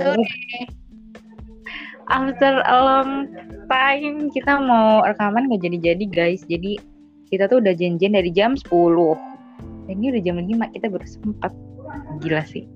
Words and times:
sore. 0.00 0.24
After 2.10 2.64
a 2.66 2.76
long 2.80 3.30
time 3.70 4.32
kita 4.34 4.58
mau 4.58 5.04
rekaman 5.04 5.52
gak 5.52 5.62
jadi-jadi 5.62 6.04
guys. 6.10 6.42
Jadi 6.48 6.80
kita 7.30 7.46
tuh 7.46 7.62
udah 7.62 7.76
janjian 7.76 8.16
dari 8.16 8.32
jam 8.32 8.56
10. 8.58 8.66
Dan 9.86 9.94
ini 10.00 10.16
udah 10.16 10.22
jam 10.24 10.36
5 10.40 10.74
kita 10.74 10.86
baru 10.90 11.06
sempat. 11.06 11.52
Gila 12.24 12.42
sih. 12.48 12.66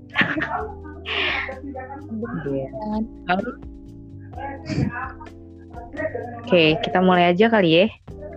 Oke, 6.45 6.79
kita 6.83 6.99
mulai 7.03 7.35
aja 7.35 7.51
kali 7.51 7.71
ya. 7.83 7.87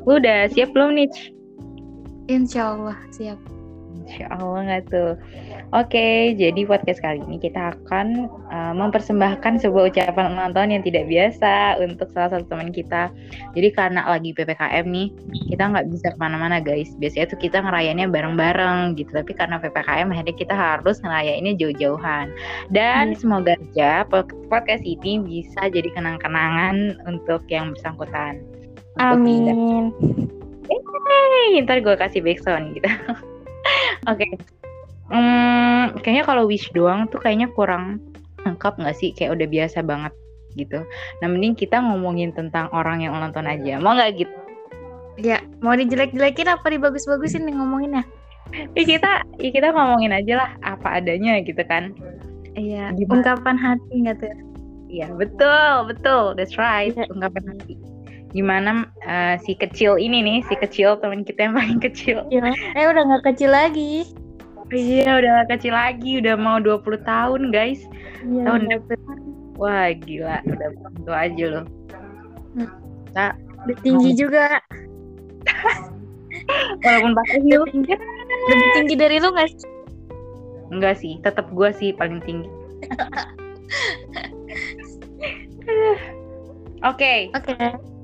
Lu 0.07 0.17
udah 0.17 0.49
siap 0.49 0.71
belum 0.73 0.97
nih? 0.97 1.09
Insya 2.27 2.73
Allah 2.75 2.97
siap. 3.13 3.39
Insya 4.07 4.31
Allah 4.31 4.59
nggak 4.63 4.83
tuh. 4.87 5.19
Oke, 5.75 6.31
jadi 6.39 6.63
podcast 6.63 7.03
kali 7.03 7.19
ini 7.27 7.43
kita 7.43 7.75
akan 7.75 8.31
uh, 8.47 8.71
mempersembahkan 8.71 9.59
sebuah 9.59 9.91
ucapan 9.91 10.31
ulang 10.31 10.55
tahun 10.55 10.79
yang 10.79 10.83
tidak 10.87 11.11
biasa 11.11 11.75
untuk 11.83 12.07
salah 12.15 12.39
satu 12.39 12.47
teman 12.47 12.71
kita. 12.71 13.11
Jadi 13.51 13.67
karena 13.75 14.07
lagi 14.07 14.31
PPKM 14.31 14.87
nih, 14.87 15.11
kita 15.51 15.67
nggak 15.67 15.91
bisa 15.91 16.15
ke 16.15 16.19
mana-mana 16.23 16.63
guys. 16.63 16.95
Biasanya 16.95 17.35
tuh 17.35 17.39
kita 17.43 17.59
ngerayainnya 17.59 18.07
bareng-bareng 18.07 18.95
gitu. 18.95 19.11
Tapi 19.11 19.35
karena 19.35 19.59
PPKM 19.59 20.07
akhirnya 20.07 20.35
kita 20.39 20.55
harus 20.55 21.03
ngerayainnya 21.03 21.59
jauh-jauhan. 21.59 22.31
Dan 22.71 23.11
hmm. 23.11 23.19
semoga 23.19 23.59
aja 23.59 24.07
podcast 24.47 24.87
ini 24.87 25.19
bisa 25.19 25.67
jadi 25.67 25.91
kenang-kenangan 25.91 26.95
untuk 27.11 27.43
yang 27.51 27.75
bersangkutan. 27.75 28.39
Amin. 29.03 29.91
Hey, 31.07 31.59
ntar 31.59 31.83
gue 31.83 31.95
kasih 31.99 32.23
backsound 32.23 32.71
gitu. 32.79 32.87
Oke. 34.11 34.23
Okay. 34.23 34.31
Hmm, 35.07 35.95
kayaknya 36.03 36.27
kalau 36.27 36.43
wish 36.51 36.67
doang 36.75 37.07
tuh 37.07 37.23
kayaknya 37.23 37.47
kurang 37.55 38.03
lengkap 38.43 38.75
nggak 38.79 38.95
sih? 38.97 39.15
Kayak 39.15 39.39
udah 39.39 39.47
biasa 39.47 39.79
banget 39.83 40.13
gitu. 40.57 40.83
Nah 41.23 41.27
mending 41.29 41.55
kita 41.55 41.79
ngomongin 41.79 42.35
tentang 42.35 42.67
orang 42.75 43.05
yang 43.05 43.15
ulang 43.15 43.31
tahun 43.31 43.47
aja. 43.47 43.79
Mau 43.79 43.95
nggak 43.95 44.11
gitu? 44.19 44.35
Ya, 45.17 45.41
mau 45.65 45.73
dijelek-jelekin 45.73 46.45
apa 46.45 46.67
dibagus-bagusin 46.69 47.49
nih 47.49 47.57
ngomonginnya? 47.57 48.05
Ya 48.77 48.83
kita, 48.85 49.25
ya 49.41 49.49
kita 49.49 49.73
ngomongin 49.73 50.13
aja 50.13 50.45
lah 50.45 50.49
apa 50.61 51.01
adanya 51.01 51.41
gitu 51.41 51.59
kan. 51.65 51.91
Iya, 52.53 52.93
ungkapan 52.93 53.57
hati 53.57 54.05
nggak 54.05 54.17
tuh? 54.21 54.33
Iya, 54.87 55.09
betul, 55.17 55.89
betul. 55.89 56.37
That's 56.37 56.55
right, 56.55 56.93
ya. 56.93 57.09
ungkapan 57.09 57.53
hati 57.53 57.86
gimana 58.35 58.91
uh, 59.07 59.35
si 59.39 59.55
kecil 59.55 59.95
ini 59.95 60.19
nih 60.19 60.37
si 60.51 60.55
kecil 60.59 60.99
teman 60.99 61.23
kita 61.23 61.47
yang 61.47 61.55
paling 61.55 61.79
kecil. 61.79 62.27
Ya. 62.27 62.51
eh 62.75 62.85
udah 62.87 63.03
nggak 63.07 63.23
kecil 63.33 63.51
lagi. 63.55 64.07
Iya 64.67 65.23
udah 65.23 65.29
gak 65.43 65.49
kecil 65.55 65.71
lagi 65.71 66.19
udah 66.19 66.35
mau 66.35 66.59
20 66.59 67.07
tahun 67.07 67.55
guys. 67.55 67.87
Ya, 68.27 68.51
tahun 68.51 68.67
depan. 68.67 68.99
Wah 69.55 69.95
gila 69.95 70.43
udah 70.43 70.69
itu 70.75 71.11
aja 71.15 71.45
loh. 71.47 71.65
Nah, 73.15 73.31
udah 73.63 73.77
tinggi 73.79 74.11
mau... 74.11 74.19
juga. 74.19 74.59
Walaupun 76.83 77.11
pakai 77.15 77.39
heel 77.47 77.63
lebih 77.63 78.69
tinggi 78.75 78.95
dari 78.99 79.23
lu 79.23 79.31
gak 79.31 79.47
sih? 79.55 79.71
Enggak 80.67 80.99
sih 80.99 81.15
tetap 81.23 81.47
gua 81.55 81.71
sih 81.71 81.95
paling 81.95 82.19
tinggi. 82.27 82.51
Oke. 86.83 87.31
Okay. 87.31 87.31
Oke. 87.31 87.55
Okay 87.55 87.96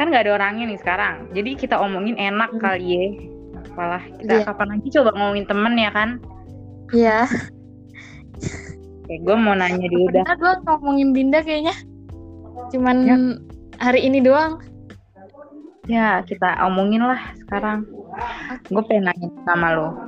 kan 0.00 0.08
nggak 0.08 0.24
ada 0.24 0.40
orangnya 0.40 0.64
nih 0.72 0.80
sekarang. 0.80 1.28
Jadi 1.36 1.60
kita 1.60 1.76
omongin 1.76 2.16
enak 2.16 2.56
hmm. 2.56 2.60
kali 2.64 2.88
ya. 2.88 3.04
Malah 3.76 4.00
kita 4.16 4.32
yeah. 4.40 4.44
kapan 4.48 4.68
lagi 4.72 4.88
coba 4.96 5.10
ngomongin 5.12 5.44
temen 5.44 5.74
ya 5.76 5.90
kan? 5.92 6.16
Iya. 6.96 7.28
Yeah. 9.12 9.20
gue 9.20 9.36
mau 9.36 9.52
nanya 9.52 9.84
dulu 9.92 10.08
dah. 10.08 10.24
gue 10.24 10.52
ngomongin 10.64 11.12
Dinda 11.12 11.44
kayaknya. 11.44 11.76
Cuman 12.72 12.96
ya. 13.04 13.16
hari 13.76 14.08
ini 14.08 14.24
doang. 14.24 14.64
Ya 15.84 16.24
kita 16.24 16.56
omongin 16.64 17.04
lah 17.04 17.20
sekarang. 17.44 17.84
Gue 18.72 18.80
pengen 18.88 19.12
nanya 19.12 19.28
sama 19.44 19.76
lo. 19.76 20.00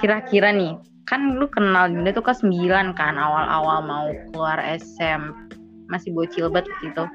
Kira-kira 0.00 0.48
nih 0.48 0.80
kan 1.04 1.36
lu 1.36 1.44
kenal 1.52 1.92
Dinda 1.92 2.16
tuh 2.16 2.24
kelas 2.24 2.40
9 2.40 2.72
kan 2.96 3.20
awal-awal 3.20 3.84
mau 3.84 4.08
keluar 4.32 4.56
SMP 4.64 5.60
masih 5.86 6.10
bocil 6.10 6.50
banget 6.50 6.70
gitu 6.82 7.06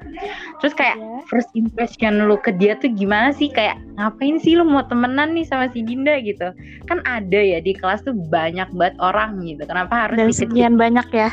terus 0.60 0.72
kayak 0.72 0.96
yeah. 0.96 1.20
first 1.28 1.48
impression 1.52 2.24
lu 2.28 2.36
ke 2.38 2.54
dia 2.54 2.78
tuh 2.78 2.90
gimana 2.92 3.34
sih? 3.34 3.48
Kayak 3.50 3.80
ngapain 3.98 4.38
sih 4.38 4.54
lu 4.54 4.64
mau 4.66 4.84
temenan 4.86 5.34
nih 5.34 5.46
sama 5.46 5.70
si 5.72 5.82
Dinda? 5.82 6.18
gitu. 6.22 6.52
Kan 6.86 7.02
ada 7.08 7.40
ya 7.40 7.58
di 7.58 7.72
kelas 7.74 8.04
tuh 8.06 8.14
banyak 8.14 8.68
banget 8.76 8.96
orang 9.02 9.42
gitu. 9.42 9.62
Kenapa 9.66 10.06
harus 10.08 10.16
dari 10.18 10.34
sekian 10.34 10.78
banyak 10.78 11.08
ya? 11.10 11.30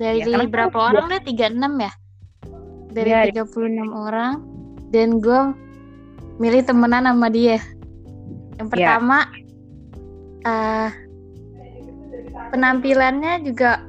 Dari 0.00 0.26
ya, 0.26 0.46
berapa 0.50 0.74
orang 0.74 1.06
deh 1.12 1.22
36 1.22 1.54
ya? 1.78 1.92
Dari 2.90 3.10
ya, 3.10 3.44
36 3.46 3.94
orang. 3.94 4.42
Dan 4.90 5.22
gue 5.22 5.40
milih 6.42 6.62
temenan 6.66 7.06
sama 7.06 7.28
dia. 7.30 7.58
Yang 8.58 8.68
iya. 8.70 8.72
pertama 8.72 9.18
ya. 10.42 10.50
uh, 10.50 10.88
penampilannya 12.54 13.42
juga 13.46 13.82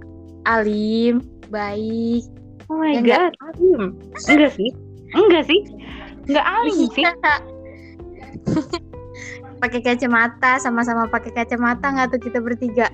alim 0.45 1.25
baik 1.49 2.34
Oh 2.69 2.81
my 2.81 2.97
ya, 2.97 3.01
god, 3.29 3.33
alim. 3.45 3.93
Enggak 4.25 4.51
sih. 4.57 4.69
Enggak 5.13 5.43
sih. 5.45 5.61
Enggak 6.25 6.45
alim 6.45 6.79
sih. 6.95 7.05
pakai 9.61 9.81
kacamata, 9.81 10.61
sama-sama 10.61 11.07
pakai 11.09 11.31
kacamata 11.33 11.89
nggak 11.89 12.17
tuh 12.17 12.21
kita 12.21 12.37
bertiga? 12.41 12.89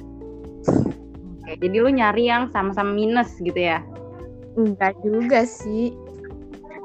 Oke, 1.41 1.57
jadi 1.59 1.75
lu 1.83 1.89
nyari 1.91 2.27
yang 2.27 2.47
sama-sama 2.51 2.91
minus 2.91 3.31
gitu 3.39 3.57
ya? 3.57 3.83
Enggak 4.59 4.95
juga 5.03 5.47
sih. 5.47 5.95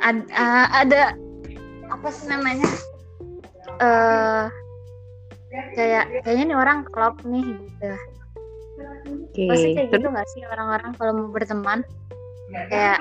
Ad, 0.03 0.27
uh, 0.31 0.67
ada 0.71 1.15
apa 1.91 2.09
sih 2.11 2.27
namanya? 2.31 2.67
Eh 3.79 3.85
uh, 3.85 4.45
kayak 5.75 6.23
kayaknya 6.23 6.45
nih 6.55 6.59
orang 6.59 6.79
klop 6.91 7.19
nih 7.27 7.43
gitu. 7.43 7.91
Okay. 9.33 9.49
Pasti 9.49 9.69
kayak 9.73 9.89
gitu 9.93 10.07
gak 10.13 10.29
sih 10.33 10.43
orang-orang 10.49 10.91
kalau 10.97 11.13
mau 11.17 11.29
berteman? 11.33 11.81
Kayak 12.51 13.01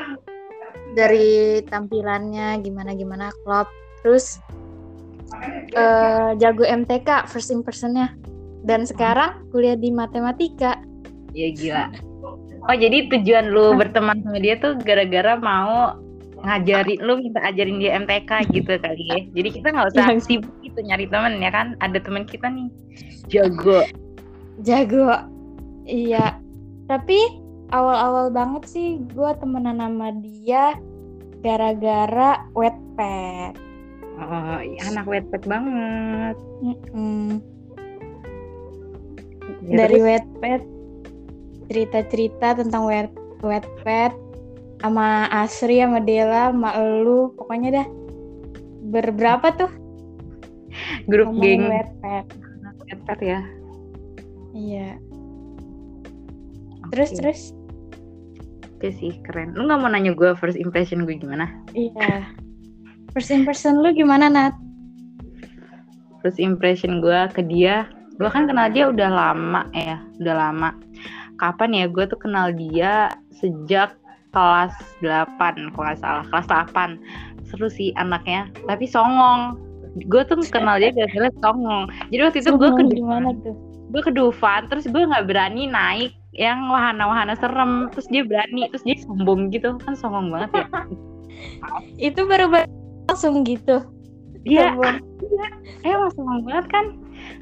dari 0.96 1.62
tampilannya 1.68 2.64
gimana 2.64 2.96
gimana 2.96 3.30
klub 3.44 3.68
terus 4.02 4.40
uh, 5.76 6.38
jago 6.38 6.64
MTK 6.64 7.30
first 7.30 7.52
impressionnya. 7.52 8.14
Dan 8.66 8.82
sekarang 8.90 9.46
kuliah 9.54 9.78
di 9.78 9.94
matematika. 9.94 10.82
Ya 11.38 11.54
gila. 11.54 11.94
Oh 12.66 12.74
jadi 12.74 13.06
tujuan 13.14 13.54
lu 13.54 13.78
berteman 13.78 14.26
sama 14.26 14.42
dia 14.42 14.58
tuh 14.58 14.74
gara-gara 14.82 15.38
mau 15.38 15.94
ngajarin 16.42 16.98
lu 17.02 17.22
minta 17.22 17.42
ajarin 17.46 17.78
dia 17.78 17.94
MTK 18.02 18.50
gitu 18.50 18.74
kali 18.82 19.06
ya. 19.06 19.20
Jadi 19.38 19.50
kita 19.62 19.68
nggak 19.70 19.94
usah 19.94 20.06
ya. 20.10 20.18
sibuk 20.18 20.50
gitu 20.66 20.82
nyari 20.82 21.06
temen 21.06 21.38
ya 21.46 21.54
kan? 21.54 21.78
Ada 21.78 22.02
teman 22.02 22.26
kita 22.26 22.50
nih. 22.50 22.70
Jago. 23.30 23.86
Jago. 24.66 25.30
Iya. 25.86 26.42
Tapi 26.90 27.45
awal-awal 27.74 28.30
banget 28.30 28.64
sih 28.70 28.90
gue 29.14 29.32
temenan 29.42 29.82
sama 29.82 30.14
dia 30.22 30.78
gara-gara 31.42 32.42
wetpad. 32.58 33.54
Oh, 34.16 34.60
iya, 34.64 34.80
anak 34.90 35.06
wetpad 35.06 35.44
banget. 35.46 36.36
Mm 36.64 36.76
-hmm. 36.90 37.28
Ya, 39.66 39.86
Dari 39.86 39.98
terus? 39.98 40.08
wetpad 40.10 40.62
cerita-cerita 41.66 42.62
tentang 42.62 42.86
wet 42.86 43.10
wetpad 43.42 44.14
sama 44.82 45.26
Asri 45.34 45.82
sama 45.82 45.98
Dela 46.04 46.54
sama 46.54 46.78
elu 46.78 47.34
pokoknya 47.34 47.82
dah 47.82 47.88
berberapa 48.94 49.48
tuh 49.58 49.72
grup 51.10 51.34
geng 51.42 51.66
wetpad 51.66 52.26
wetpad 52.86 53.20
ya 53.26 53.42
iya 54.54 54.90
terus 56.94 57.10
terus 57.18 57.42
oke 58.76 58.90
sih 58.92 59.16
keren. 59.24 59.56
Lu 59.56 59.66
nggak 59.66 59.80
mau 59.80 59.90
nanya 59.90 60.12
gue 60.12 60.36
first 60.36 60.60
impression 60.60 61.08
gue 61.08 61.16
gimana? 61.16 61.48
Iya. 61.72 62.28
First 63.16 63.32
impression 63.32 63.80
lu 63.80 63.96
gimana 63.96 64.28
Nat? 64.28 64.54
First 66.20 66.44
impression 66.44 67.00
gue 67.00 67.32
ke 67.32 67.40
dia 67.48 67.88
gue 68.16 68.32
kan 68.32 68.48
kenal 68.48 68.72
dia 68.72 68.92
udah 68.92 69.10
lama 69.12 69.62
ya 69.72 70.04
udah 70.20 70.36
lama. 70.36 70.70
Kapan 71.40 71.72
ya? 71.72 71.86
Gue 71.88 72.08
tuh 72.08 72.20
kenal 72.20 72.52
dia 72.52 73.16
sejak 73.32 73.96
kelas 74.36 74.76
8 75.00 75.72
kalau 75.72 75.84
nggak 75.88 76.00
salah. 76.04 76.24
Kelas 76.28 76.48
8 76.52 77.00
seru 77.48 77.72
sih 77.72 77.96
anaknya 77.96 78.52
tapi 78.68 78.84
songong. 78.84 79.56
Gue 80.12 80.28
tuh 80.28 80.36
kenal 80.52 80.76
dia 80.84 80.92
gara-gara 80.92 81.32
songong. 81.40 81.88
Jadi 82.12 82.22
waktu 82.22 82.40
itu 82.44 82.52
gue 82.60 82.70
ke 82.76 82.84
gimana 83.00 83.32
tuh? 83.48 83.56
Gue 83.96 84.02
ke 84.04 84.12
Dufan 84.12 84.68
terus 84.68 84.84
gue 84.92 85.00
nggak 85.08 85.32
berani 85.32 85.72
naik 85.72 86.12
yang 86.36 86.68
wahana-wahana 86.68 87.40
serem 87.40 87.88
terus 87.96 88.08
dia 88.12 88.28
berani 88.28 88.68
terus 88.70 88.84
dia 88.84 89.00
sombong 89.00 89.50
gitu. 89.52 89.80
Kan 89.82 89.96
sombong 89.96 90.32
banget 90.32 90.64
ya. 90.64 90.66
Itu 92.12 92.28
baru 92.28 92.52
langsung 93.08 93.48
gitu. 93.48 93.84
Iya 94.46 94.76
iya. 94.76 95.48
Emang 95.82 96.12
sombong 96.14 96.46
banget 96.46 96.66
kan? 96.70 96.86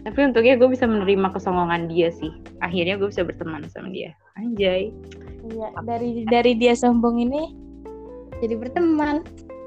Tapi 0.07 0.19
untungnya 0.31 0.56
gue 0.56 0.69
bisa 0.72 0.88
menerima 0.88 1.34
kesombongan 1.36 1.92
dia 1.92 2.13
sih. 2.13 2.31
Akhirnya 2.63 2.95
gue 2.95 3.12
bisa 3.12 3.25
berteman 3.28 3.66
sama 3.68 3.92
dia. 3.92 4.16
Anjay. 4.40 4.94
Iya, 5.44 5.68
dari 5.84 6.24
dari 6.31 6.51
dia 6.56 6.72
sombong 6.78 7.19
ini 7.19 7.51
jadi 8.40 8.56
berteman. 8.56 9.24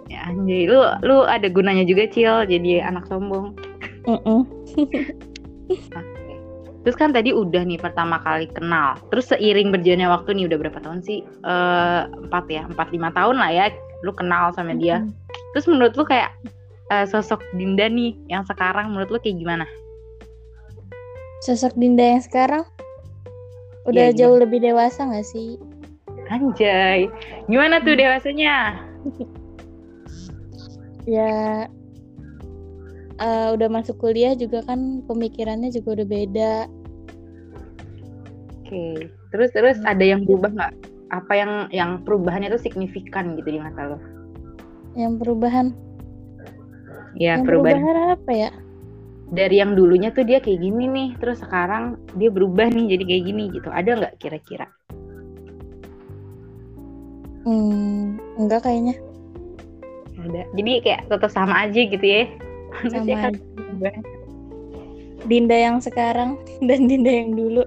Ya, 0.07 0.23
anjay, 0.31 0.71
lu 0.71 0.81
lu 1.03 1.27
ada 1.27 1.51
gunanya 1.51 1.83
juga 1.83 2.07
Cil 2.09 2.47
jadi 2.47 2.85
anak 2.87 3.11
sombong. 3.11 3.59
Oke. 4.07 5.03
Terus 6.87 6.95
kan 6.95 7.11
tadi 7.11 7.35
udah 7.35 7.67
nih 7.67 7.83
pertama 7.83 8.23
kali 8.23 8.47
kenal. 8.47 8.95
Terus 9.11 9.35
seiring 9.35 9.75
berjalannya 9.75 10.07
waktu 10.07 10.39
nih 10.39 10.47
udah 10.47 10.59
berapa 10.63 10.79
tahun 10.79 11.03
sih? 11.03 11.27
Eh, 11.27 12.03
Empat 12.07 12.47
ya, 12.47 12.63
empat 12.63 12.95
lima 12.95 13.11
tahun 13.11 13.43
lah 13.43 13.51
ya. 13.51 13.75
Lu 14.07 14.15
kenal 14.15 14.55
sama 14.55 14.71
dia. 14.79 15.03
Terus 15.51 15.67
menurut 15.67 15.99
lu 15.99 16.07
kayak 16.07 16.31
eh, 16.95 17.03
sosok 17.11 17.43
Dinda 17.59 17.91
nih 17.91 18.15
yang 18.31 18.47
sekarang 18.47 18.95
menurut 18.95 19.11
lu 19.11 19.19
kayak 19.19 19.35
gimana? 19.35 19.67
Sosok 21.43 21.75
Dinda 21.75 22.07
yang 22.07 22.23
sekarang 22.23 22.63
udah 23.83 24.15
Iya, 24.15 24.15
jauh 24.15 24.39
lebih 24.39 24.63
dewasa 24.63 25.11
nggak 25.11 25.27
sih? 25.27 25.59
Anjay, 26.31 27.11
gimana 27.51 27.83
tuh 27.83 27.99
dewasanya? 27.99 28.79
Ya 31.07 31.71
eh, 33.21 33.49
udah 33.57 33.69
masuk 33.73 33.97
kuliah 34.01 34.33
juga 34.37 34.65
kan 34.65 35.03
pemikirannya 35.09 35.69
juga 35.73 35.89
udah 36.01 36.07
beda. 36.09 36.53
Oke. 38.63 39.11
Terus 39.33 39.51
terus 39.55 39.77
ada 39.87 40.03
yang 40.05 40.27
berubah 40.27 40.51
nggak? 40.55 40.73
Apa 41.15 41.33
yang 41.39 41.53
yang 41.71 41.91
perubahannya 42.03 42.51
tuh 42.51 42.63
signifikan 42.63 43.39
gitu 43.39 43.55
di 43.55 43.61
mata 43.63 43.95
lo? 43.95 43.99
Yang 44.97 45.13
perubahan, 45.23 45.67
Ya 47.17 47.39
yang 47.39 47.47
perubahan 47.47 47.87
perubahan 47.87 48.17
apa 48.17 48.33
ya? 48.33 48.51
dari 49.27 49.59
yang 49.59 49.75
dulunya 49.75 50.15
tuh 50.15 50.23
dia 50.23 50.39
kayak 50.39 50.63
gini 50.63 50.85
nih, 50.87 51.09
terus 51.19 51.43
sekarang 51.43 51.99
dia 52.15 52.31
berubah 52.31 52.71
nih 52.71 52.95
jadi 52.95 53.05
kayak 53.11 53.25
gini 53.27 53.43
gitu. 53.55 53.69
Ada 53.75 53.91
nggak 53.99 54.15
kira-kira? 54.23 54.67
Hmm, 57.47 58.19
enggak 58.39 58.67
kayaknya. 58.67 58.95
Ada. 60.19 60.43
Jadi 60.57 60.73
kayak 60.83 61.01
tetap 61.11 61.31
sama 61.31 61.55
aja 61.67 61.81
gitu 61.87 62.07
ya. 62.07 62.27
Manusia 62.83 63.01
Sama 63.01 63.17
kan. 63.29 63.35
Dinda 65.27 65.57
yang 65.57 65.77
sekarang 65.83 66.39
dan 66.69 66.87
Dinda 66.87 67.11
yang 67.11 67.35
dulu 67.35 67.65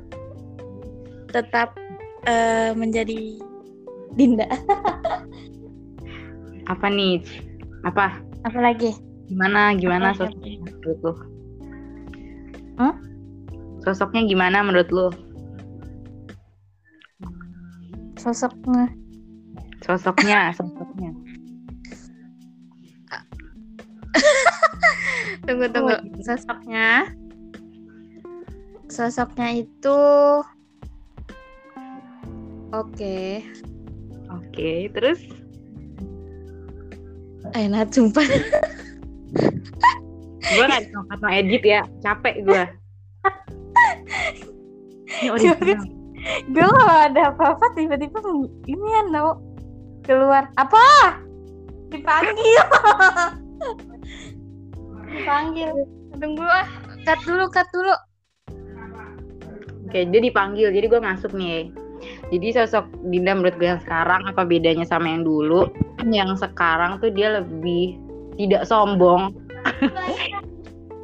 tetap 1.30 1.78
eh, 2.26 2.72
menjadi 2.74 3.38
Dinda. 4.14 4.48
Apa 6.72 6.86
nih? 6.90 7.22
Apa? 7.86 8.22
Apalagi? 8.46 8.94
Gimana? 9.30 9.74
Gimana 9.78 10.14
Apa, 10.14 10.30
sosoknya 10.30 10.62
menurut 10.62 11.00
lu? 11.02 11.14
Hah? 12.78 12.96
Sosoknya 13.86 14.22
gimana 14.30 14.58
menurut 14.62 14.90
lu? 14.94 15.08
Sosoknya. 18.20 18.94
Sosoknya, 19.80 20.52
sosoknya. 20.54 21.12
Tunggu 25.50 25.66
tunggu. 25.74 25.98
Oh, 25.98 26.00
gitu. 26.06 26.30
Sosoknya. 26.30 27.10
Sosoknya 28.86 29.66
itu 29.66 30.02
Oke. 32.70 33.42
Oke, 34.30 34.94
terus 34.94 35.26
Enak 37.58 37.90
sumpah. 37.90 38.30
gue 40.50 40.66
gak 40.70 40.94
kata 40.94 41.28
edit 41.34 41.66
ya, 41.66 41.82
capek 42.06 42.46
gue. 42.46 42.64
Gue 46.54 46.70
ada 46.86 47.34
apa-apa 47.34 47.74
tiba-tiba 47.74 48.22
ini 48.70 48.86
ya 48.86 49.02
no 49.10 49.42
keluar 50.06 50.46
apa? 50.62 51.18
Dipanggil. 51.90 52.66
Dipanggil. 55.14 55.72
Tunggu 56.20 56.46
ah. 56.46 56.68
Cut 57.06 57.20
dulu, 57.26 57.46
cut 57.50 57.68
dulu. 57.74 57.96
Oke, 59.90 60.06
dia 60.06 60.22
dipanggil, 60.22 60.70
jadi 60.70 60.86
gue 60.86 61.02
masuk 61.02 61.34
nih. 61.34 61.74
Jadi 62.30 62.48
sosok 62.54 62.86
Dinda 63.10 63.34
menurut 63.34 63.58
gue 63.58 63.68
yang 63.74 63.82
sekarang 63.82 64.30
apa 64.30 64.46
bedanya 64.46 64.86
sama 64.86 65.10
yang 65.10 65.26
dulu? 65.26 65.68
Yang 66.06 66.46
sekarang 66.46 67.02
tuh 67.02 67.10
dia 67.10 67.42
lebih 67.42 67.98
tidak 68.38 68.70
sombong, 68.70 69.34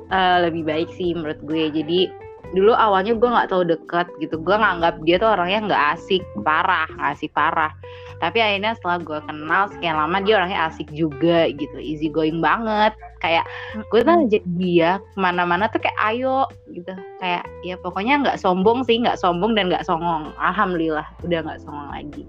Eh, 0.06 0.38
lebih 0.46 0.64
baik 0.70 0.90
sih 0.94 1.18
menurut 1.18 1.42
gue. 1.42 1.74
Jadi 1.74 2.14
dulu 2.54 2.78
awalnya 2.78 3.18
gue 3.18 3.26
nggak 3.26 3.50
tahu 3.50 3.66
deket 3.66 4.08
gitu, 4.22 4.38
gue 4.38 4.54
nganggap 4.56 5.02
dia 5.02 5.18
tuh 5.18 5.34
orangnya 5.34 5.60
nggak 5.74 5.84
asik 5.98 6.22
parah, 6.46 6.86
nggak 6.94 7.10
asik 7.18 7.32
parah. 7.34 7.74
Tapi 8.24 8.38
akhirnya 8.40 8.76
setelah 8.80 8.98
gue 9.04 9.20
kenal 9.28 9.64
sekian 9.72 9.96
lama 10.00 10.18
dia 10.24 10.40
orangnya 10.40 10.60
asik 10.72 10.88
juga 10.96 11.52
gitu, 11.52 11.78
easy 11.80 12.08
going 12.08 12.40
banget. 12.40 12.96
Kayak 13.20 13.44
gue 13.92 14.02
tuh 14.06 14.16
jadi 14.32 14.48
dia 14.56 14.90
ke 15.02 15.18
mana-mana 15.20 15.68
tuh 15.68 15.84
kayak 15.84 15.98
ayo 16.16 16.48
gitu. 16.72 16.94
Kayak 17.20 17.44
ya 17.68 17.76
pokoknya 17.84 18.24
nggak 18.24 18.40
sombong 18.40 18.88
sih 18.88 19.02
nggak 19.04 19.20
sombong 19.20 19.54
dan 19.54 19.68
nggak 19.68 19.84
songong. 19.84 20.32
Alhamdulillah 20.40 21.06
udah 21.28 21.40
nggak 21.44 21.62
songong 21.64 21.90
lagi. 21.92 22.24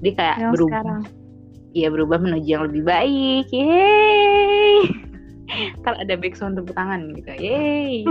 Dia 0.00 0.12
kayak 0.16 0.36
Yang 0.40 0.52
berubah. 0.56 0.72
sekarang. 0.80 1.02
Iya 1.70 1.88
berubah 1.94 2.18
menuju 2.18 2.48
yang 2.48 2.64
lebih 2.66 2.82
baik. 2.82 3.46
Yeay. 3.52 4.78
Ntar 5.84 5.94
ada 6.00 6.14
backsound 6.16 6.56
tepuk 6.56 6.74
tangan 6.74 7.12
gitu. 7.14 7.30
Yeay. 7.36 8.08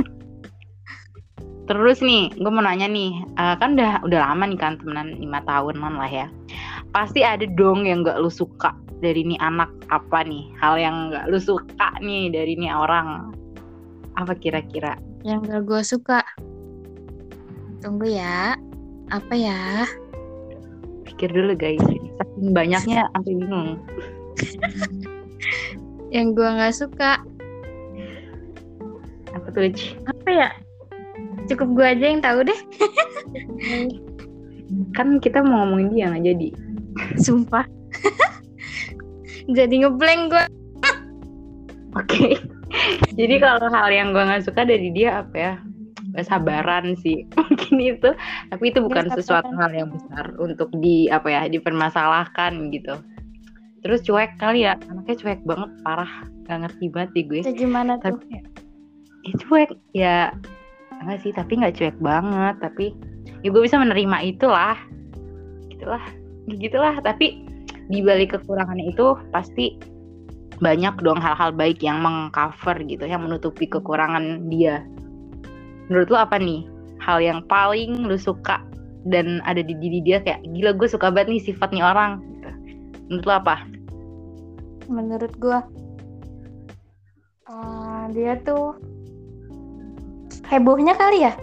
Terus 1.70 2.02
nih 2.02 2.34
gue 2.34 2.50
mau 2.50 2.66
nanya 2.66 2.90
nih 2.90 3.14
eh, 3.38 3.56
kan 3.62 3.78
udah 3.78 4.02
udah 4.06 4.20
lama 4.32 4.44
nih 4.50 4.58
kan 4.58 4.82
temenan 4.82 5.14
lima 5.22 5.38
tahunan 5.46 6.02
lah 6.02 6.10
ya 6.10 6.28
pasti 6.90 7.22
ada 7.22 7.46
dong 7.46 7.86
yang 7.86 8.02
nggak 8.02 8.18
lu 8.18 8.32
suka 8.32 8.74
dari 9.00 9.24
nih 9.24 9.40
anak 9.40 9.70
apa 9.94 10.26
nih 10.26 10.50
hal 10.60 10.76
yang 10.76 11.14
nggak 11.14 11.30
lu 11.32 11.40
suka 11.40 11.94
nih 12.02 12.34
dari 12.34 12.58
nih 12.60 12.74
orang 12.74 13.32
apa 14.20 14.36
kira-kira 14.36 15.00
Yang 15.28 15.52
gak 15.52 15.64
gue 15.68 15.82
suka. 15.84 16.20
Tunggu 17.84 18.08
ya. 18.08 18.56
Apa 19.12 19.36
ya? 19.36 19.84
pikir 21.20 21.36
dulu 21.36 21.52
guys 21.52 21.84
saking 21.84 22.56
banyaknya 22.56 23.04
sampai 23.12 23.36
bingung 23.36 23.76
Yang 26.16 26.28
gue 26.32 26.48
nggak 26.48 26.76
suka. 26.80 27.20
apa 29.36 29.48
tuh? 29.52 29.68
Apa 30.08 30.30
ya? 30.32 30.50
Cukup 31.52 31.76
gue 31.76 31.86
aja 31.86 32.06
yang 32.08 32.24
tahu 32.24 32.48
deh. 32.48 32.60
kan 34.96 35.20
kita 35.20 35.44
mau 35.44 35.68
ngomongin 35.68 35.92
dia 35.92 36.06
nggak 36.08 36.24
jadi 36.24 36.48
Sumpah. 37.18 37.66
Jadi 39.58 39.82
ngeblank 39.82 40.22
gue. 40.30 40.46
Oke. 42.00 42.38
Jadi 43.18 43.36
kalau 43.42 43.66
hal 43.74 43.90
yang 43.90 44.14
gue 44.14 44.22
nggak 44.22 44.46
suka 44.46 44.62
dari 44.62 44.94
dia 44.94 45.26
apa 45.26 45.36
ya? 45.38 45.54
Kesabaran 46.14 46.94
sih 47.02 47.26
mungkin 47.38 47.76
itu. 47.82 48.10
Tapi 48.54 48.64
itu 48.70 48.80
bukan 48.86 49.10
Kesabaran. 49.10 49.18
sesuatu 49.18 49.52
hal 49.58 49.72
yang 49.74 49.90
besar 49.90 50.26
untuk 50.38 50.70
di 50.78 51.10
apa 51.10 51.28
ya 51.30 51.42
dipermasalahkan 51.50 52.70
gitu. 52.70 52.94
Terus 53.80 54.04
cuek 54.04 54.36
kali 54.36 54.68
ya, 54.68 54.76
anaknya 54.92 55.16
cuek 55.16 55.42
banget 55.48 55.72
parah, 55.88 56.28
nggak 56.46 56.68
ngerti 56.68 56.86
banget 56.92 57.10
sih 57.16 57.24
gue. 57.24 57.42
Kayak 57.48 57.58
gimana 57.64 57.92
tuh? 58.04 58.20
Tapi 58.20 58.26
ya, 58.28 58.42
ya 59.24 59.34
cuek 59.40 59.70
ya 59.96 60.18
enggak 61.00 61.20
sih, 61.24 61.32
tapi 61.32 61.52
nggak 61.64 61.76
cuek 61.80 61.98
banget. 62.04 62.56
Tapi 62.60 62.86
ya 63.40 63.48
gue 63.48 63.62
bisa 63.64 63.80
menerima 63.80 64.18
itulah, 64.28 64.76
gitulah, 65.72 66.04
gitulah. 66.58 66.98
Tapi 67.04 67.46
di 67.90 68.00
balik 68.02 68.38
kekurangannya 68.38 68.94
itu 68.94 69.18
pasti 69.34 69.78
banyak 70.60 71.00
dong 71.02 71.18
hal-hal 71.24 71.56
baik 71.56 71.80
yang 71.80 72.04
mengcover 72.04 72.76
gitu 72.84 73.08
yang 73.08 73.24
menutupi 73.24 73.64
kekurangan 73.66 74.52
dia 74.52 74.84
menurut 75.88 76.12
lu 76.12 76.18
apa 76.20 76.36
nih 76.36 76.68
hal 77.00 77.24
yang 77.24 77.40
paling 77.48 77.96
lu 78.06 78.20
suka 78.20 78.60
dan 79.08 79.40
ada 79.48 79.64
di 79.64 79.72
diri 79.80 80.04
dia 80.04 80.20
kayak 80.20 80.44
gila 80.52 80.76
gue 80.76 80.88
suka 80.92 81.08
banget 81.10 81.40
nih 81.40 81.44
sifat 81.50 81.72
nih 81.72 81.82
orang 81.82 82.20
gitu. 82.20 82.50
menurut 83.08 83.26
lu 83.26 83.34
apa 83.34 83.56
Menurut 84.90 85.30
gue. 85.38 85.60
eh, 87.46 88.04
dia 88.18 88.34
tuh 88.42 88.74
hebohnya 90.50 90.98
kali 90.98 91.30
ya? 91.30 91.34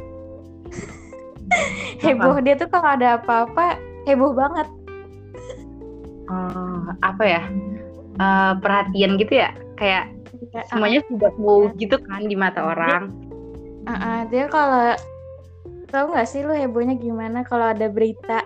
heboh 2.02 2.42
dia 2.42 2.58
tuh 2.58 2.66
kalau 2.66 2.98
ada 2.98 3.22
apa-apa 3.22 3.78
heboh 4.10 4.34
banget. 4.34 4.66
Eh, 6.26 6.82
apa 7.00 7.24
ya? 7.24 7.42
Eh, 8.16 8.52
perhatian 8.58 9.14
gitu 9.16 9.34
ya? 9.36 9.50
Kayak 9.76 10.10
Kayak, 10.52 10.66
semuanya 10.68 11.00
sudah 11.06 11.32
wow 11.36 11.68
gitu 11.74 11.96
kan 12.02 12.22
di 12.22 12.34
mata 12.34 12.60
orang. 12.62 13.12
Ah, 13.84 13.92
ah, 13.92 14.18
dia 14.26 14.48
kalau 14.48 14.96
tahu 15.86 16.12
nggak 16.12 16.26
sih 16.26 16.42
lu 16.42 16.52
hebohnya 16.52 16.96
gimana? 16.96 17.40
Kalau 17.42 17.70
ada 17.70 17.86
berita 17.86 18.42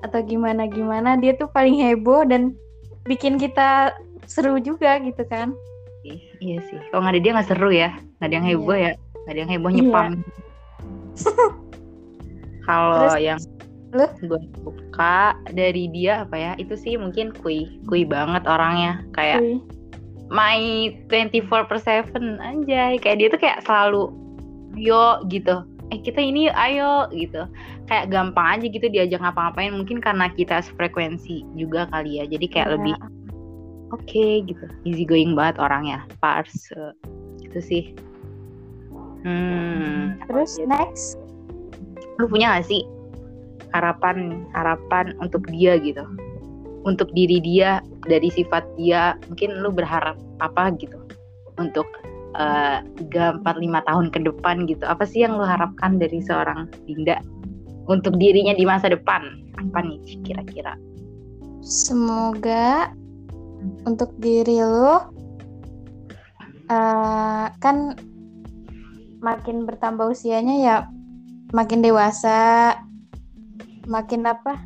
atau 0.00 0.20
gimana 0.20 0.64
gimana 0.64 1.16
dia 1.16 1.34
tuh 1.34 1.46
paling 1.46 1.76
heboh 1.76 2.24
dan 2.24 2.56
bikin 3.04 3.36
kita 3.36 3.92
seru 4.24 4.56
juga 4.56 4.96
gitu 5.00 5.24
kan. 5.26 5.52
Iya 6.40 6.56
sih 6.64 6.80
kalau 6.88 7.04
nggak 7.04 7.14
ada 7.14 7.20
dia 7.20 7.32
nggak 7.34 7.48
seru 7.48 7.70
ya. 7.70 7.90
Nggak 8.16 8.26
ada 8.26 8.34
yang 8.34 8.46
Iya. 8.46 8.52
heboh 8.56 8.76
ya. 8.78 8.92
Nggak 8.96 9.32
ada 9.32 9.40
yang 9.40 9.50
heboh 9.50 9.70
nyepam 9.70 10.10
kalau 12.66 12.96
Terus- 13.10 13.20
yang 13.20 13.40
Lu? 13.90 14.06
Gue 14.22 14.40
suka 14.62 15.34
dari 15.50 15.90
dia 15.90 16.22
apa 16.22 16.36
ya? 16.38 16.52
Itu 16.58 16.78
sih 16.78 16.94
mungkin 16.94 17.34
kui, 17.34 17.66
kui 17.90 18.06
banget 18.06 18.46
orangnya. 18.46 19.02
Kayak 19.14 19.42
Wih. 19.42 19.60
my 20.30 20.60
24 21.10 21.66
per 21.66 21.78
7 21.78 22.38
anjay. 22.38 22.98
Kayak 23.02 23.16
dia 23.18 23.28
tuh 23.34 23.40
kayak 23.42 23.58
selalu 23.66 24.14
yo 24.78 25.22
gitu. 25.26 25.66
Eh 25.90 25.98
kita 25.98 26.22
ini 26.22 26.46
ayo 26.54 27.10
gitu. 27.10 27.50
Kayak 27.90 28.14
gampang 28.14 28.58
aja 28.58 28.66
gitu 28.70 28.86
diajak 28.86 29.18
ngapa-ngapain. 29.18 29.74
Mungkin 29.74 29.98
karena 29.98 30.30
kita 30.30 30.62
sefrekuensi 30.62 31.42
juga 31.58 31.90
kali 31.90 32.22
ya. 32.22 32.24
Jadi 32.30 32.46
kayak 32.46 32.68
Ya, 32.70 32.74
lebih 32.78 32.94
oke 33.90 34.26
gitu. 34.46 34.64
Easy 34.86 35.02
going 35.02 35.34
banget 35.34 35.58
orangnya. 35.58 36.06
Pars. 36.22 36.70
Gitu 37.42 37.58
sih. 37.58 37.84
Hmm. 39.26 40.14
Terus 40.30 40.62
next 40.62 41.18
lu 42.20 42.28
punya 42.28 42.60
gak 42.60 42.68
sih 42.68 42.84
harapan 43.72 44.46
harapan 44.54 45.14
untuk 45.22 45.46
dia 45.50 45.78
gitu. 45.80 46.04
Untuk 46.88 47.12
diri 47.12 47.38
dia 47.44 47.84
dari 48.08 48.32
sifat 48.32 48.64
dia 48.80 49.16
mungkin 49.28 49.60
lu 49.60 49.70
berharap 49.70 50.16
apa 50.40 50.72
gitu? 50.80 50.96
Untuk 51.60 51.86
eh, 52.38 52.80
tiga 53.04 53.36
empat 53.36 53.56
lima 53.60 53.84
tahun 53.84 54.08
ke 54.08 54.24
depan 54.24 54.64
gitu. 54.66 54.84
Apa 54.88 55.04
sih 55.04 55.22
yang 55.24 55.36
lu 55.36 55.44
harapkan 55.44 56.00
dari 56.00 56.24
seorang 56.24 56.70
Dinda? 56.88 57.20
Untuk 57.90 58.16
dirinya 58.16 58.54
di 58.54 58.64
masa 58.64 58.88
depan 58.88 59.40
apa 59.58 59.78
nih 59.82 60.00
kira-kira? 60.24 60.78
Semoga 61.60 62.94
untuk 63.84 64.16
diri 64.16 64.62
lu 64.64 64.96
eh, 66.72 67.46
kan 67.60 67.76
makin 69.20 69.68
bertambah 69.68 70.16
usianya 70.16 70.56
ya 70.64 70.76
makin 71.52 71.84
dewasa 71.84 72.72
makin 73.86 74.26
apa? 74.28 74.60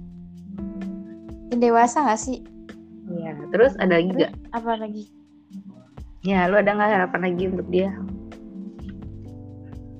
Makin 1.47 1.59
dewasa 1.61 2.03
nggak 2.03 2.21
sih? 2.21 2.39
Iya 3.05 3.37
terus 3.53 3.77
ada 3.77 4.01
lagi 4.01 4.11
gak 4.17 4.33
apa 4.57 4.73
lagi? 4.81 5.05
Ya 6.25 6.49
lu 6.49 6.57
ada 6.57 6.73
nggak 6.73 6.91
harapan 6.91 7.21
lagi 7.31 7.45
untuk 7.53 7.69
dia? 7.69 7.93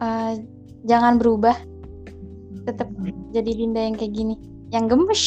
Eh, 0.01 0.33
jangan 0.89 1.21
berubah. 1.21 1.55
Tetap 2.65 2.89
jadi 3.37 3.51
Dinda 3.53 3.85
yang 3.85 3.97
kayak 4.01 4.15
gini. 4.17 4.35
Yang 4.73 4.85
gemes 4.97 5.23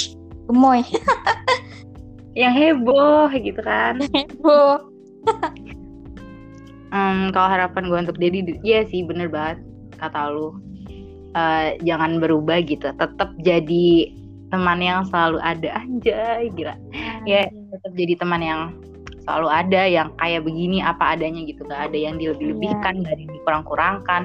gemoy. 0.49 0.81
Yang 2.37 2.53
heboh 2.53 3.29
gitu 3.33 3.61
kan? 3.65 3.97
Bo. 4.45 4.85
Hmm, 6.93 7.33
kalau 7.33 7.49
harapan 7.49 7.83
gue 7.89 7.99
untuk 8.07 8.17
Dedi, 8.21 8.61
iya 8.61 8.85
sih 8.85 9.01
bener 9.01 9.27
banget 9.27 9.65
kata 9.97 10.29
lu. 10.29 10.53
Eh, 11.37 11.77
jangan 11.85 12.17
berubah 12.17 12.65
gitu, 12.65 12.89
tetap 12.97 13.29
jadi 13.45 14.09
teman 14.49 14.81
yang 14.81 15.05
selalu 15.05 15.37
ada 15.45 15.69
anjay 15.85 16.49
gila. 16.57 16.73
Ya 17.29 17.45
tetap 17.45 17.93
jadi 17.93 18.17
teman 18.17 18.41
yang 18.41 18.61
selalu 19.21 19.47
ada 19.51 19.81
yang 19.85 20.09
kayak 20.17 20.49
begini 20.49 20.81
apa 20.81 21.13
adanya 21.13 21.45
gitu, 21.45 21.61
gak 21.69 21.93
ada 21.93 21.97
yang 21.99 22.17
dilebih-lebihkan, 22.17 23.05
ada 23.05 23.21
yang 23.21 23.33
dikurang-kurangkan, 23.37 24.21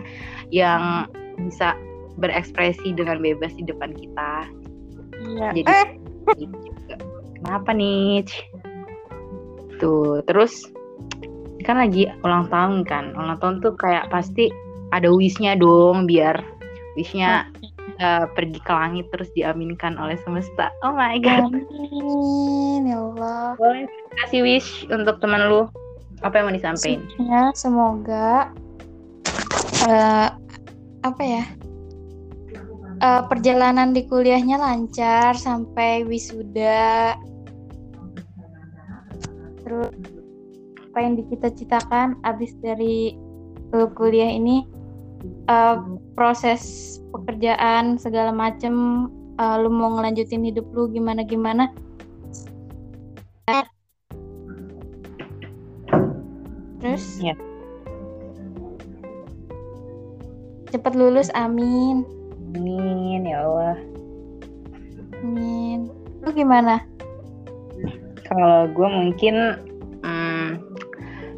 yang 0.48 1.04
bisa 1.36 1.76
berekspresi 2.16 2.96
dengan 2.96 3.20
bebas 3.20 3.52
di 3.60 3.68
depan 3.68 3.92
kita. 3.92 4.48
Iya. 5.20 5.48
Jadi 5.52 5.68
eh 5.68 5.88
juga. 6.38 6.96
Kenapa 7.42 7.70
nih? 7.76 8.24
Tuh, 9.82 10.24
terus 10.24 10.64
kan 11.66 11.76
lagi 11.76 12.08
ulang 12.24 12.48
tahun 12.48 12.88
kan. 12.88 13.12
Ulang 13.18 13.36
tahun 13.42 13.60
tuh 13.60 13.76
kayak 13.76 14.08
pasti 14.08 14.48
ada 14.92 15.08
wishnya 15.08 15.56
dong 15.56 16.04
biar 16.06 16.51
wishnya 16.98 17.48
eh, 18.00 18.26
pergi 18.32 18.58
ke 18.62 18.72
langit 18.72 19.06
terus 19.12 19.28
diaminkan 19.34 19.96
oleh 19.96 20.16
semesta. 20.22 20.70
Oh 20.84 20.92
my 20.92 21.16
god. 21.20 21.48
amin 21.48 22.88
ya 22.88 22.98
Allah 23.00 23.56
Boleh 23.56 23.86
kasih 24.24 24.42
wish 24.44 24.84
untuk 24.92 25.18
teman 25.20 25.48
lu. 25.48 25.68
Apa 26.22 26.38
yang 26.38 26.50
mau 26.50 26.54
disampaikan? 26.54 27.02
ya 27.18 27.50
semoga 27.50 28.54
eh, 29.90 30.28
apa 31.02 31.22
ya 31.26 31.42
Eh, 33.02 33.22
perjalanan 33.26 33.90
di 33.90 34.06
kuliahnya 34.06 34.62
lancar 34.62 35.34
sampai 35.34 36.06
wisuda 36.06 37.18
terus 39.66 39.90
apa 40.94 40.98
yang 41.02 41.18
dicita-citakan 41.18 42.14
abis 42.22 42.54
dari 42.62 43.18
kuliah 43.98 44.30
ini 44.30 44.62
eh, 45.24 45.76
proses 46.18 46.62
pekerjaan 47.14 47.96
segala 47.96 48.30
macem 48.34 49.06
eh, 49.38 49.56
lu 49.62 49.70
mau 49.70 49.94
ngelanjutin 49.96 50.44
hidup 50.44 50.66
lu 50.74 50.90
gimana 50.90 51.22
gimana 51.24 51.70
terus? 56.82 57.22
Ya. 57.22 57.38
cepet 60.72 60.96
lulus 60.96 61.28
amin. 61.36 62.02
Amin 62.56 63.28
ya 63.28 63.44
Allah. 63.44 63.78
amin. 65.20 65.92
Lu 66.24 66.32
gimana? 66.32 66.80
Kalau 68.24 68.66
gue 68.72 68.88
mungkin 68.88 69.60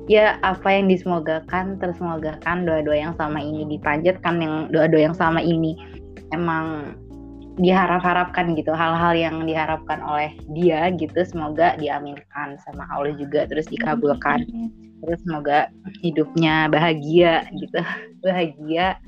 ya 0.04 0.36
apa 0.44 0.68
yang 0.68 0.92
disemogakan 0.92 1.80
tersemogakan 1.80 2.68
doa-doa 2.68 2.96
yang 2.96 3.14
sama 3.16 3.40
ini 3.40 3.64
dipanjatkan 3.64 4.36
yang 4.36 4.54
doa-doa 4.68 5.12
yang 5.12 5.16
sama 5.16 5.40
ini 5.40 5.76
emang 6.32 6.96
diharap-harapkan 7.54 8.58
gitu 8.58 8.74
hal-hal 8.74 9.14
yang 9.14 9.46
diharapkan 9.46 10.02
oleh 10.02 10.34
dia 10.50 10.90
gitu 10.98 11.22
semoga 11.22 11.78
diaminkan 11.78 12.58
sama 12.66 12.82
Allah 12.90 13.14
juga 13.14 13.46
terus 13.46 13.70
dikabulkan 13.70 14.42
terus 15.04 15.20
semoga 15.22 15.70
hidupnya 16.02 16.66
bahagia 16.66 17.46
gitu 17.54 17.78
bahagia 18.26 18.98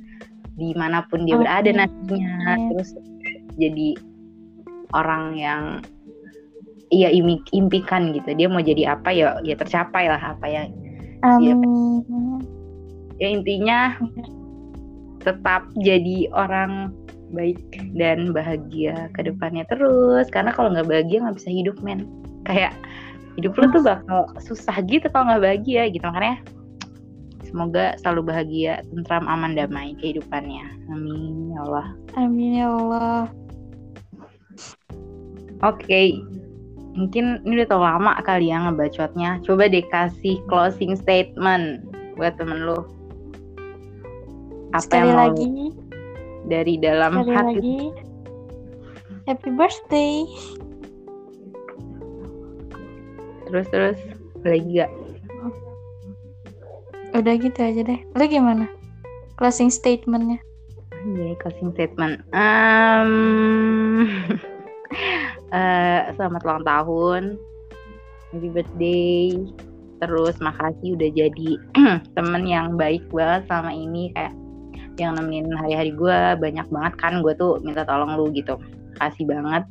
di 0.56 0.72
mana 0.72 1.04
pun 1.10 1.26
dia 1.26 1.36
berada 1.36 1.68
Amin. 1.68 1.84
nantinya 1.84 2.56
terus 2.72 2.96
jadi 3.58 3.98
orang 4.94 5.36
yang 5.36 5.62
ia 6.94 7.10
imi- 7.10 7.42
impikan 7.50 8.14
gitu 8.14 8.30
dia 8.38 8.46
mau 8.46 8.62
jadi 8.62 8.94
apa 8.94 9.10
ya 9.10 9.42
ya 9.42 9.58
tercapai 9.58 10.06
lah 10.06 10.22
apa 10.22 10.46
yang 10.46 10.70
Iya. 11.26 11.54
amin 11.59 11.99
ya 13.16 13.28
intinya 13.33 13.97
tetap 15.26 15.66
jadi 15.83 16.30
orang 16.30 16.95
baik 17.35 17.59
dan 17.99 18.30
bahagia 18.30 19.11
ke 19.14 19.26
depannya 19.26 19.66
terus. 19.66 20.30
Karena 20.30 20.54
kalau 20.54 20.71
nggak 20.71 20.87
bahagia 20.87 21.26
nggak 21.26 21.37
bisa 21.42 21.50
hidup 21.50 21.76
men. 21.83 22.06
Kayak 22.47 22.75
hidup 23.35 23.59
lu 23.59 23.66
tuh 23.75 23.83
bakal 23.83 24.30
susah 24.38 24.78
gitu 24.87 25.11
kalau 25.11 25.35
nggak 25.35 25.42
bahagia 25.42 25.90
gitu. 25.90 26.04
Makanya 26.06 26.38
semoga 27.42 27.99
selalu 28.02 28.30
bahagia 28.30 28.87
tentram 28.95 29.26
aman 29.26 29.59
damai 29.59 29.99
kehidupannya. 29.99 30.66
Amin 30.95 31.50
ya 31.50 31.59
Allah. 31.66 31.87
Amin 32.14 32.50
ya 32.62 32.66
Allah. 32.71 33.26
Oke 35.64 36.23
mungkin 36.96 37.44
ini 37.44 37.62
udah 37.62 37.68
terlalu 37.68 37.86
lama 37.86 38.12
kali 38.24 38.48
ya 38.50 38.56
ngebacotnya. 38.66 39.30
Coba 39.44 39.68
deh 39.68 39.84
kasih 39.92 40.40
closing 40.48 40.96
statement 40.96 41.84
buat 42.16 42.34
temen 42.40 42.64
lu. 42.64 42.80
Apa 44.72 44.82
sekali 44.82 45.00
yang 45.04 45.16
lagi. 45.16 45.46
dari 46.46 46.74
dalam 46.78 47.22
sekali 47.22 47.32
hati 47.32 47.54
lagi. 47.54 47.78
happy 49.28 49.50
birthday. 49.54 50.14
Terus 53.46 53.66
terus. 53.70 54.00
Lagi 54.46 54.78
gak 54.78 54.92
udah 57.16 57.34
gitu 57.40 57.58
aja 57.64 57.80
deh. 57.80 58.00
Lu 58.12 58.24
gimana? 58.28 58.68
Closing 59.40 59.72
statementnya. 59.72 60.40
Iya, 61.06 61.38
closing 61.40 61.72
statement. 61.72 62.20
Um, 62.36 63.10
eh, 65.52 66.00
selamat 66.16 66.42
ulang 66.42 66.64
tahun, 66.66 67.22
happy 68.32 68.48
birthday. 68.50 69.22
Terus 69.96 70.36
makasih 70.44 70.98
udah 70.98 71.10
jadi 71.14 71.50
temen 72.16 72.42
yang 72.44 72.76
baik 72.76 73.04
banget 73.08 73.48
selama 73.48 73.72
ini 73.72 74.12
kayak 74.12 74.34
yang 74.96 75.12
nemenin 75.12 75.52
hari-hari 75.52 75.92
gue 75.92 76.18
banyak 76.40 76.64
banget 76.72 76.94
kan 76.96 77.20
gue 77.20 77.32
tuh 77.36 77.60
minta 77.60 77.84
tolong 77.84 78.16
lu 78.16 78.28
gitu. 78.32 78.60
Kasih 79.00 79.24
banget. 79.28 79.64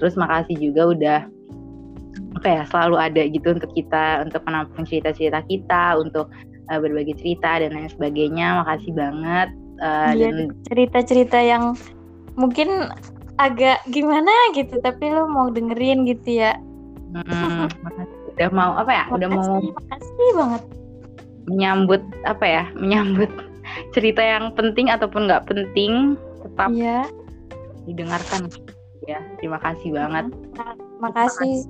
Terus 0.00 0.14
makasih 0.16 0.56
juga 0.56 0.82
udah 0.92 1.20
apa 2.38 2.48
ya 2.48 2.62
selalu 2.68 2.96
ada 3.00 3.22
gitu 3.26 3.56
untuk 3.56 3.72
kita 3.74 4.22
untuk 4.22 4.44
menampung 4.46 4.84
cerita-cerita 4.86 5.42
kita 5.48 5.98
untuk 6.00 6.30
eh, 6.68 6.78
berbagi 6.78 7.16
cerita 7.16 7.60
dan 7.60 7.76
lain 7.76 7.90
sebagainya. 7.92 8.64
Makasih 8.64 8.92
banget. 8.96 9.48
Iya, 9.78 10.10
dan 10.18 10.36
cerita-cerita 10.66 11.38
yang 11.38 11.78
mungkin 12.34 12.90
agak 13.38 13.78
gimana 13.88 14.30
gitu 14.52 14.78
tapi 14.78 15.08
lu 15.08 15.26
mau 15.26 15.48
dengerin 15.48 16.04
gitu 16.04 16.42
ya 16.42 16.54
Mm, 17.08 17.24
makasih. 17.88 18.18
udah 18.36 18.48
mau 18.52 18.72
apa 18.76 18.92
ya? 18.92 19.04
Udah 19.08 19.28
mau 19.32 19.40
makasih 19.56 19.72
makasih 19.72 20.28
banget 20.36 20.62
menyambut 21.48 22.02
apa 22.28 22.44
ya? 22.44 22.64
Menyambut 22.76 23.32
cerita 23.96 24.20
yang 24.20 24.52
penting 24.52 24.92
ataupun 24.92 25.24
nggak 25.24 25.48
penting 25.48 26.20
tetap 26.44 26.68
iya 26.68 27.08
didengarkan. 27.88 28.52
ya. 29.02 29.24
Terima 29.40 29.56
kasih 29.56 29.96
banget. 29.96 30.28
Makasih. 31.00 31.64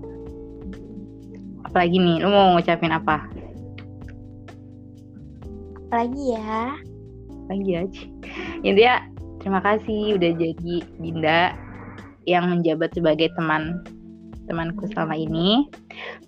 Apalagi 1.63 2.03
nih, 2.03 2.19
lu 2.19 2.35
mau 2.35 2.59
ngucapin 2.59 2.91
apa? 2.91 3.23
Apalagi 5.87 6.35
ya. 6.35 6.75
Lagi 7.47 7.73
aja. 7.79 8.03
Intinya 8.61 8.95
terima 9.41 9.61
kasih 9.63 10.19
udah 10.19 10.33
jadi 10.37 10.75
Dinda 11.01 11.41
yang 12.29 12.53
menjabat 12.53 12.93
sebagai 12.93 13.33
teman 13.35 13.83
temanku 14.49 14.89
selama 14.93 15.15
ini. 15.17 15.69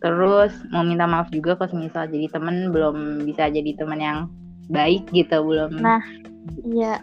Terus 0.05 0.53
mau 0.71 0.85
minta 0.85 1.09
maaf 1.09 1.33
juga 1.33 1.57
kalau 1.57 1.81
misal 1.81 2.07
jadi 2.09 2.29
teman 2.29 2.71
belum 2.71 3.25
bisa 3.25 3.49
jadi 3.49 3.73
teman 3.81 4.01
yang 4.01 4.19
baik 4.71 5.09
gitu, 5.11 5.41
belum 5.41 5.81
Nah, 5.83 6.05
iya. 6.63 7.01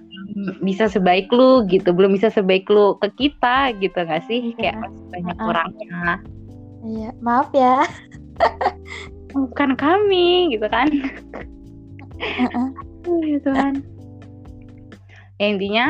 bisa 0.62 0.88
sebaik 0.88 1.28
lu 1.34 1.66
gitu, 1.68 1.92
belum 1.92 2.16
bisa 2.16 2.30
sebaik 2.32 2.70
lu 2.70 2.96
ke 3.02 3.10
kita 3.18 3.74
gitu 3.82 3.98
nggak 3.98 4.24
sih? 4.30 4.54
Kayak 4.56 4.86
masih 4.86 5.04
banyak 5.12 5.36
Uh-uh. 5.36 5.46
kurangnya. 5.50 6.02
Iya, 6.86 7.10
maaf 7.26 7.50
ya. 7.52 7.84
Bukan 9.34 9.76
kami 9.76 10.56
gitu 10.56 10.70
kan. 10.70 10.88
Heeh. 12.22 12.68
Ya 13.08 13.38
Tuhan. 13.42 13.74
Ya 15.38 15.54
intinya 15.54 15.86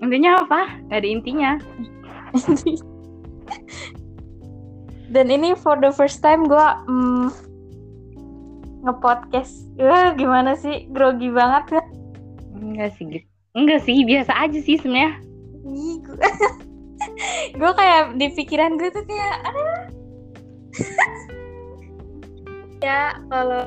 intinya 0.00 0.30
apa? 0.46 0.60
Gak 0.86 0.98
ada 1.02 1.08
intinya. 1.08 1.50
Dan 5.14 5.26
ini 5.34 5.58
for 5.58 5.74
the 5.82 5.90
first 5.90 6.22
time 6.22 6.46
gue 6.46 6.66
mm, 6.86 7.26
nge-podcast. 8.86 9.66
Wah, 9.82 10.14
gimana 10.14 10.54
sih? 10.54 10.86
Grogi 10.94 11.34
banget 11.34 11.78
ya. 11.78 11.82
Enggak 12.54 12.94
sih 12.94 13.04
gitu. 13.10 13.26
Enggak 13.58 13.82
sih, 13.82 14.06
biasa 14.06 14.32
aja 14.46 14.58
sih 14.62 14.78
sebenarnya. 14.78 15.18
Gue 17.58 17.72
kayak 17.78 18.14
di 18.14 18.26
pikiran 18.30 18.78
gue 18.78 18.88
tuh 18.94 19.02
kayak 19.02 19.36
aduh. 19.42 19.82
ya 22.86 23.18
kalau 23.28 23.62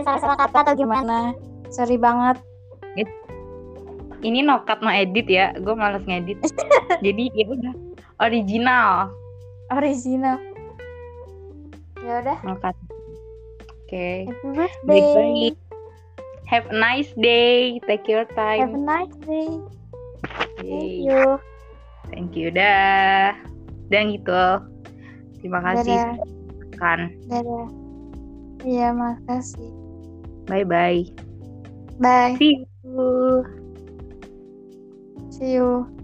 salah-salah 0.00 0.38
kata 0.40 0.58
atau 0.64 0.74
gimana 0.74 1.36
sorry 1.70 2.00
banget 2.00 2.40
Ini 4.20 4.44
no 4.44 4.62
cut 4.64 4.80
no 4.80 4.92
edit 4.92 5.26
ya. 5.26 5.56
Gue 5.56 5.72
males 5.72 6.04
ngedit. 6.04 6.38
Jadi 7.04 7.32
ya 7.32 7.44
udah 7.48 7.74
original. 8.20 9.10
original 9.70 10.36
ya 12.02 12.18
udah 12.20 12.38
No 12.42 12.58
cut. 12.58 12.74
Oke. 13.86 14.26
happy 14.26 14.48
birthday. 14.54 15.54
Have 16.50 16.66
a 16.68 16.74
nice 16.74 17.10
day. 17.14 17.78
Take 17.86 18.10
your 18.10 18.26
have 18.26 18.74
a 18.74 18.74
time. 18.74 18.82
nice 18.82 19.14
day 19.22 19.46
thank 20.58 21.06
you 21.06 21.38
Thank 22.10 22.34
you. 22.34 22.50
Dah. 22.50 23.38
Dan 23.88 24.10
gitu. 24.10 24.44
Terima 25.40 25.62
kasih 25.62 25.96
kan. 26.76 27.08
dadah 27.30 27.66
iya 28.66 28.90
makasih 28.92 29.70
Bye 30.50 30.66
bye. 30.66 31.06
bye 32.02 32.34
See 32.36 32.66
you. 32.82 33.59
See 35.40 35.52
you 35.54 35.99